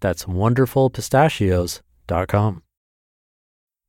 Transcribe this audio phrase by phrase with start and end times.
[0.00, 2.62] That's wonderfulpistachios.com.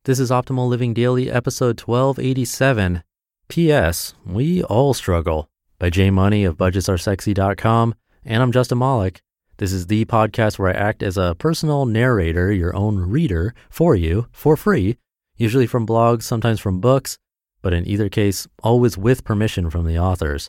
[0.04, 3.02] This is Optimal Living Daily, episode 1287.
[3.48, 4.14] P.S.
[4.24, 7.94] We all struggle by J Money of budgetsaresexy.com.
[8.24, 9.20] And I'm Justin Malik.
[9.58, 13.94] This is the podcast where I act as a personal narrator, your own reader for
[13.94, 14.96] you for free,
[15.36, 17.18] usually from blogs, sometimes from books,
[17.60, 20.48] but in either case, always with permission from the authors.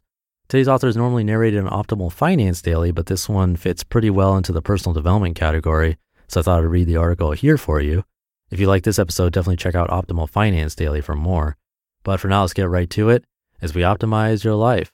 [0.52, 4.36] Today's author is normally narrated in Optimal Finance Daily, but this one fits pretty well
[4.36, 8.04] into the personal development category, so I thought I'd read the article here for you.
[8.50, 11.56] If you like this episode, definitely check out Optimal Finance Daily for more.
[12.04, 13.24] But for now, let's get right to it
[13.62, 14.92] as we optimize your life.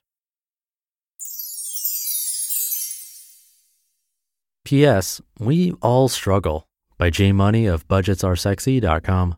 [4.64, 5.22] P.S.
[5.40, 6.68] We all struggle
[7.00, 9.38] by J Money of budgetsaresexy.com.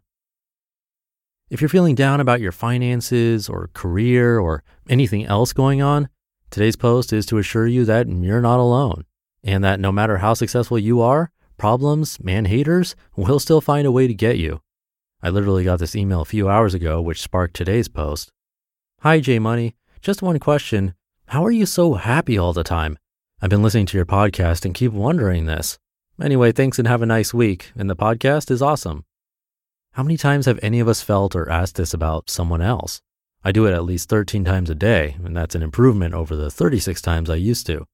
[1.50, 6.08] If you're feeling down about your finances or career or anything else going on,
[6.50, 9.06] today's post is to assure you that you're not alone
[9.44, 13.92] and that no matter how successful you are, problems and haters will still find a
[13.92, 14.62] way to get you.
[15.22, 18.32] I literally got this email a few hours ago, which sparked today's post.
[19.02, 19.76] Hi, J Money.
[20.02, 20.94] Just one question.
[21.28, 22.98] How are you so happy all the time?
[23.42, 25.78] I've been listening to your podcast and keep wondering this.
[26.22, 27.72] Anyway, thanks and have a nice week.
[27.76, 29.06] And the podcast is awesome.
[29.94, 33.02] How many times have any of us felt or asked this about someone else?
[33.44, 36.52] I do it at least 13 times a day, and that's an improvement over the
[36.52, 37.86] 36 times I used to.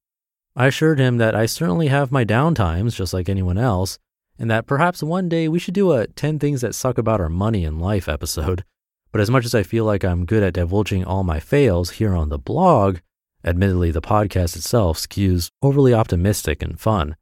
[0.56, 3.98] I assured him that I certainly have my downtimes, just like anyone else,
[4.38, 7.28] and that perhaps one day we should do a 10 things that suck about our
[7.28, 8.64] money and life episode.
[9.12, 12.14] But as much as I feel like I'm good at divulging all my fails here
[12.14, 12.98] on the blog,
[13.44, 17.16] admittedly the podcast itself skews overly optimistic and fun.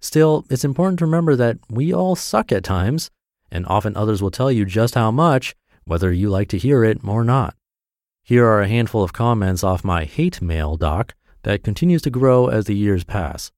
[0.00, 3.10] Still, it's important to remember that we all suck at times,
[3.50, 6.98] and often others will tell you just how much, whether you like to hear it
[7.04, 7.54] or not.
[8.28, 12.48] Here are a handful of comments off my hate mail doc that continues to grow
[12.48, 13.52] as the years pass.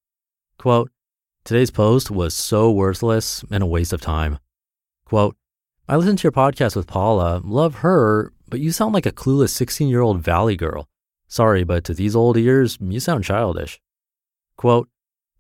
[0.58, 0.92] Quote,
[1.42, 4.38] Today's post was so worthless and a waste of time.
[5.04, 5.36] Quote,
[5.88, 9.48] I listened to your podcast with Paula, love her, but you sound like a clueless
[9.48, 10.86] 16 year old valley girl.
[11.26, 13.80] Sorry, but to these old ears, you sound childish.
[14.56, 14.88] Quote,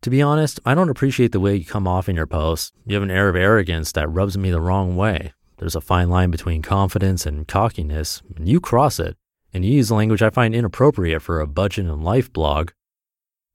[0.02, 2.72] to be honest, I don't appreciate the way you come off in your posts.
[2.84, 5.34] You have an air of arrogance that rubs me the wrong way.
[5.58, 9.16] There's a fine line between confidence and cockiness, and you cross it
[9.52, 12.70] and use language I find inappropriate for a budget and life blog.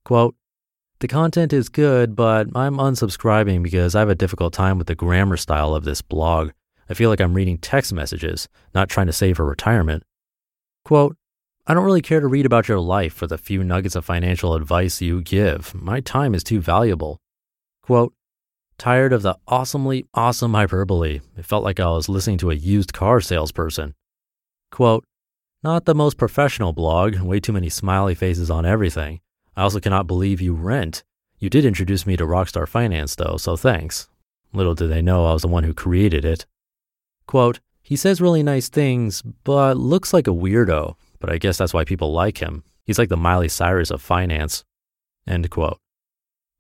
[0.04, 0.36] Quote,
[1.00, 4.96] the content is good, but I'm unsubscribing because I have a difficult time with the
[4.96, 6.52] grammar style of this blog.
[6.90, 10.04] I feel like I'm reading text messages, not trying to save for retirement.
[10.86, 11.18] Quote,
[11.68, 14.54] I don't really care to read about your life for the few nuggets of financial
[14.54, 15.74] advice you give.
[15.74, 17.20] My time is too valuable.
[17.82, 18.14] Quote,
[18.78, 21.22] tired of the awesomely awesome hyperbole.
[21.36, 23.96] It felt like I was listening to a used car salesperson.
[24.72, 25.06] Quote,
[25.66, 29.20] not the most professional blog, way too many smiley faces on everything.
[29.58, 31.04] I also cannot believe you rent.
[31.40, 34.08] You did introduce me to Rockstar Finance, though, so thanks.
[34.54, 36.46] Little did they know I was the one who created it.
[37.26, 41.74] Quote, he says really nice things, but looks like a weirdo, but I guess that's
[41.74, 42.64] why people like him.
[42.84, 44.64] He's like the Miley Cyrus of finance.
[45.28, 45.80] End quote.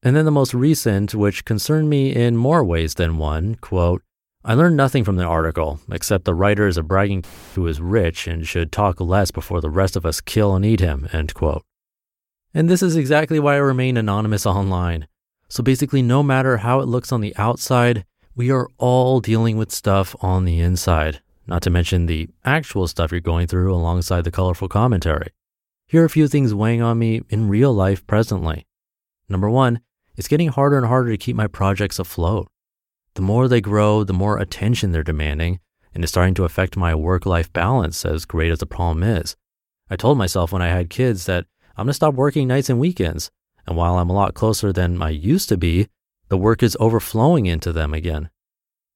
[0.01, 4.01] And then the most recent, which concerned me in more ways than one, quote,
[4.47, 7.23] I learned nothing from the article, except the writer is a bragging
[7.55, 10.81] who is rich and should talk less before the rest of us kill and eat
[10.81, 11.63] him, end quote.
[12.53, 15.07] And this is exactly why I remain anonymous online.
[15.49, 18.05] So basically, no matter how it looks on the outside,
[18.37, 23.11] We are all dealing with stuff on the inside, not to mention the actual stuff
[23.11, 25.29] you're going through alongside the colorful commentary.
[25.87, 28.67] Here are a few things weighing on me in real life presently.
[29.29, 29.79] Number one,
[30.17, 32.49] it's getting harder and harder to keep my projects afloat.
[33.15, 35.59] The more they grow, the more attention they're demanding,
[35.93, 39.37] and it's starting to affect my work life balance, as great as the problem is.
[39.89, 41.45] I told myself when I had kids that
[41.77, 43.31] I'm going to stop working nights and weekends,
[43.65, 45.87] and while I'm a lot closer than I used to be,
[46.27, 48.29] the work is overflowing into them again.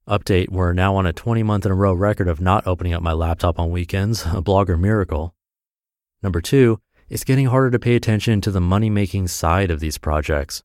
[0.07, 3.01] Update, we're now on a 20 month in a row record of not opening up
[3.01, 5.33] my laptop on weekends, a blogger miracle.
[6.21, 9.97] Number two, it's getting harder to pay attention to the money making side of these
[9.97, 10.61] projects.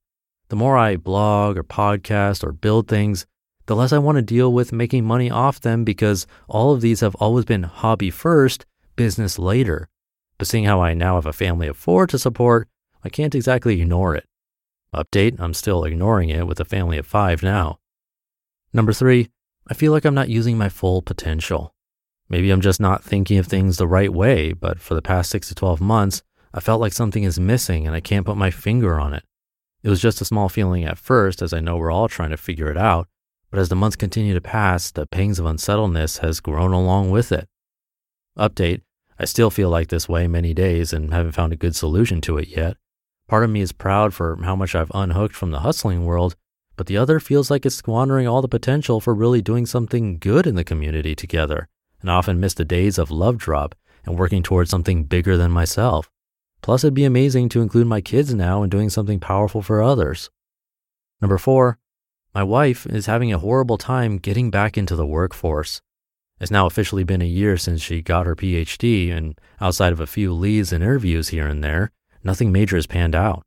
[0.49, 3.27] The more I blog or podcast or build things,
[3.67, 7.01] the less I want to deal with making money off them because all of these
[7.01, 8.67] have always been hobby first,
[8.97, 9.89] business later.
[10.39, 12.69] But seeing how I now have a family of four to support,
[13.03, 14.27] I can't exactly ignore it.
[14.95, 17.79] Update, I'm still ignoring it with a family of five now.
[18.73, 19.31] Number three,
[19.69, 21.75] I feel like I'm not using my full potential.
[22.29, 25.49] Maybe I'm just not thinking of things the right way, but for the past six
[25.49, 26.23] to 12 months,
[26.53, 29.25] I felt like something is missing and I can't put my finger on it.
[29.83, 32.37] It was just a small feeling at first, as I know we're all trying to
[32.37, 33.09] figure it out,
[33.55, 37.31] but as the months continue to pass, the pangs of unsettledness has grown along with
[37.31, 37.49] it.
[38.37, 38.81] Update,
[39.17, 42.37] I still feel like this way many days and haven't found a good solution to
[42.37, 42.77] it yet.
[43.29, 46.35] Part of me is proud for how much I've unhooked from the hustling world,
[46.75, 50.49] but the other feels like it's squandering all the potential for really doing something good
[50.49, 51.69] in the community together,
[52.01, 56.11] and often miss the days of love drop and working towards something bigger than myself.
[56.61, 60.29] Plus, it'd be amazing to include my kids now in doing something powerful for others.
[61.21, 61.79] Number four,
[62.35, 65.81] my wife is having a horrible time getting back into the workforce.
[66.41, 70.07] It's now officially been a year since she got her PhD, and outside of a
[70.07, 71.93] few leads and interviews here and there,
[72.25, 73.45] nothing major has panned out.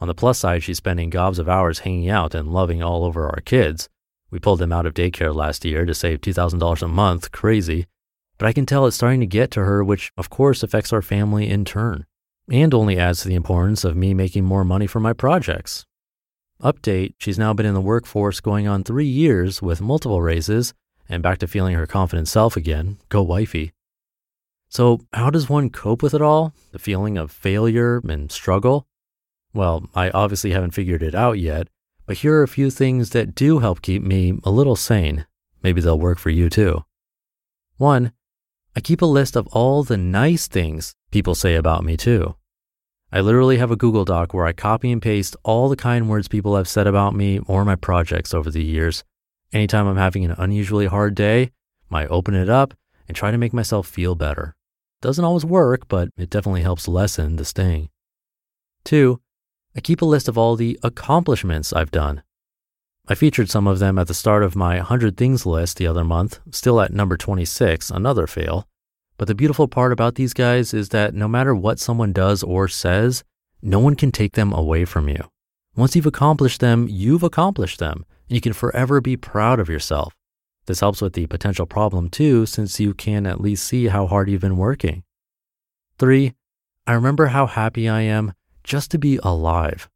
[0.00, 3.28] On the plus side, she's spending gobs of hours hanging out and loving all over
[3.28, 3.88] our kids.
[4.30, 7.86] We pulled them out of daycare last year to save $2,000 a month, crazy.
[8.36, 11.02] But I can tell it's starting to get to her, which of course affects our
[11.02, 12.04] family in turn
[12.50, 15.86] and only adds to the importance of me making more money for my projects.
[16.62, 20.72] Update, she's now been in the workforce going on three years with multiple raises
[21.08, 22.98] and back to feeling her confident self again.
[23.08, 23.72] Go wifey.
[24.68, 26.52] So, how does one cope with it all?
[26.72, 28.86] The feeling of failure and struggle?
[29.52, 31.68] Well, I obviously haven't figured it out yet,
[32.06, 35.26] but here are a few things that do help keep me a little sane.
[35.62, 36.84] Maybe they'll work for you too.
[37.76, 38.12] One,
[38.76, 42.34] I keep a list of all the nice things people say about me too.
[43.14, 46.26] I literally have a Google Doc where I copy and paste all the kind words
[46.26, 49.04] people have said about me or my projects over the years.
[49.52, 51.52] Anytime I'm having an unusually hard day,
[51.92, 52.74] I open it up
[53.06, 54.56] and try to make myself feel better.
[55.00, 57.88] Doesn't always work, but it definitely helps lessen the sting.
[58.82, 59.20] Two,
[59.76, 62.24] I keep a list of all the accomplishments I've done.
[63.06, 66.02] I featured some of them at the start of my 100 Things list the other
[66.02, 68.66] month, still at number 26, another fail.
[69.16, 72.68] But the beautiful part about these guys is that no matter what someone does or
[72.68, 73.22] says,
[73.62, 75.30] no one can take them away from you.
[75.76, 80.14] Once you've accomplished them, you've accomplished them, and you can forever be proud of yourself.
[80.66, 84.30] This helps with the potential problem too, since you can at least see how hard
[84.30, 85.04] you've been working.
[85.98, 86.34] Three,
[86.86, 89.88] I remember how happy I am just to be alive.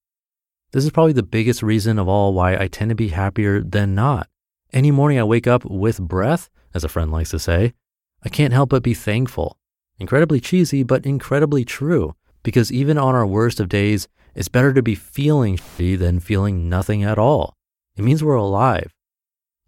[0.73, 3.95] This is probably the biggest reason of all why I tend to be happier than
[3.95, 4.29] not.
[4.73, 7.73] Any morning I wake up with breath, as a friend likes to say,
[8.25, 9.59] I can't help but be thankful.
[9.99, 14.83] Incredibly cheesy, but incredibly true, because even on our worst of days, it's better to
[14.83, 17.55] be feeling shitty than feeling nothing at all.
[17.97, 18.95] It means we're alive.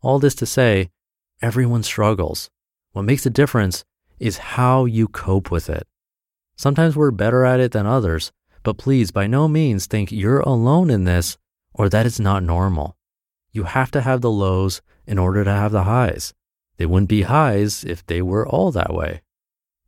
[0.02, 0.90] All this to say,
[1.42, 2.50] everyone struggles.
[2.92, 3.84] What makes a difference
[4.18, 5.86] is how you cope with it.
[6.56, 10.90] Sometimes we're better at it than others, but please by no means think you're alone
[10.90, 11.38] in this
[11.72, 12.96] or that it's not normal.
[13.52, 16.34] You have to have the lows in order to have the highs.
[16.80, 19.20] They wouldn't be highs if they were all that way.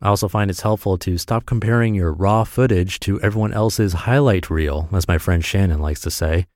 [0.02, 4.50] I also find it's helpful to stop comparing your raw footage to everyone else's highlight
[4.50, 6.46] reel, as my friend Shannon likes to say,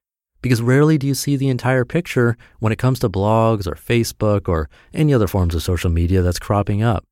[0.42, 4.46] because rarely do you see the entire picture when it comes to blogs or Facebook
[4.46, 7.04] or any other forms of social media that's cropping up.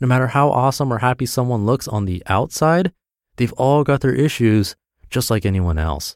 [0.00, 2.92] No matter how awesome or happy someone looks on the outside,
[3.40, 4.76] They've all got their issues
[5.08, 6.14] just like anyone else.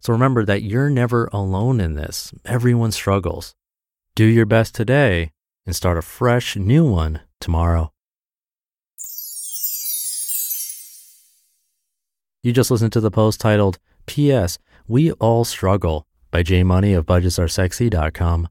[0.00, 2.32] So remember that you're never alone in this.
[2.46, 3.54] Everyone struggles.
[4.14, 5.32] Do your best today
[5.66, 7.92] and start a fresh new one tomorrow.
[12.42, 14.58] You just listened to the post titled P.S.
[14.88, 18.48] We All Struggle by J Money of BudgetsAreSexy.com.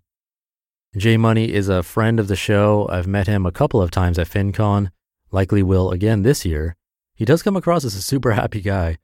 [0.95, 2.87] J Money is a friend of the show.
[2.89, 4.91] I've met him a couple of times at FinCon,
[5.31, 6.75] likely will again this year.
[7.15, 8.89] He does come across as a super happy guy.
[8.89, 8.97] I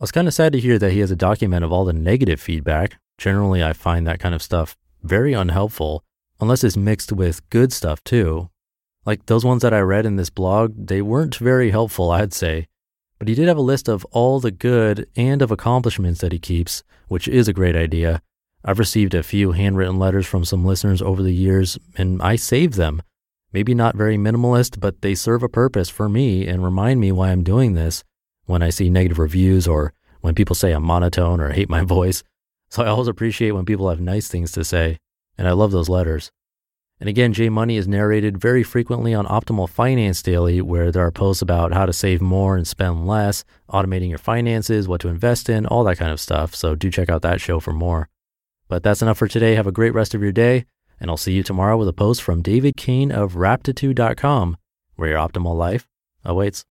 [0.00, 2.40] was kind of sad to hear that he has a document of all the negative
[2.40, 2.96] feedback.
[3.18, 6.02] Generally, I find that kind of stuff very unhelpful.
[6.40, 8.50] Unless it's mixed with good stuff too.
[9.06, 12.66] Like those ones that I read in this blog, they weren't very helpful, I'd say.
[13.18, 16.38] But he did have a list of all the good and of accomplishments that he
[16.38, 18.22] keeps, which is a great idea.
[18.64, 22.74] I've received a few handwritten letters from some listeners over the years, and I save
[22.74, 23.02] them.
[23.52, 27.30] Maybe not very minimalist, but they serve a purpose for me and remind me why
[27.30, 28.04] I'm doing this
[28.44, 32.22] when I see negative reviews or when people say I'm monotone or hate my voice.
[32.70, 34.98] So I always appreciate when people have nice things to say,
[35.40, 36.30] and I love those letters.
[37.00, 41.10] And again, J Money is narrated very frequently on Optimal Finance Daily, where there are
[41.10, 45.48] posts about how to save more and spend less, automating your finances, what to invest
[45.48, 46.54] in, all that kind of stuff.
[46.54, 48.10] So do check out that show for more.
[48.68, 49.54] But that's enough for today.
[49.54, 50.66] Have a great rest of your day,
[51.00, 54.58] and I'll see you tomorrow with a post from David Cain of Raptitude.com,
[54.96, 55.88] where your optimal life
[56.22, 56.66] awaits.